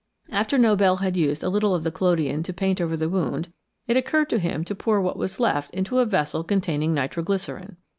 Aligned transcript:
After 0.31 0.57
Nobel 0.57 0.95
had 0.95 1.15
used 1.15 1.43
a 1.43 1.49
little 1.49 1.75
of 1.75 1.83
the 1.83 1.91
collodion 1.91 2.41
to 2.41 2.51
paint 2.53 2.81
over 2.81 2.97
the 2.97 3.07
wound, 3.07 3.53
it 3.87 3.95
occurred 3.95 4.31
to 4.31 4.39
him 4.39 4.63
to 4.63 4.73
pour 4.73 4.99
what 4.99 5.15
was 5.15 5.39
left 5.39 5.69
into 5.75 5.99
a 5.99 6.07
vessel 6.07 6.43
containing 6.43 6.95
nitro 6.95 7.21
glycerine. 7.21 7.77